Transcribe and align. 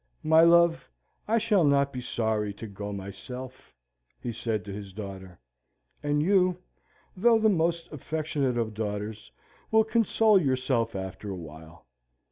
"My 0.23 0.41
love, 0.41 0.89
I 1.27 1.37
shall 1.37 1.63
not 1.63 1.93
be 1.93 2.01
sorry 2.01 2.55
to 2.55 2.65
go 2.65 2.91
myself," 2.91 3.71
he 4.19 4.33
said 4.33 4.65
to 4.65 4.73
his 4.73 4.93
daughter, 4.93 5.37
"and 6.01 6.23
you, 6.23 6.57
though 7.15 7.37
the 7.37 7.49
most 7.49 7.87
affectionate 7.91 8.57
of 8.57 8.73
daughters, 8.73 9.31
will 9.69 9.83
console 9.83 10.41
yourself 10.41 10.95
after 10.95 11.29
a 11.29 11.35
while. 11.35 11.85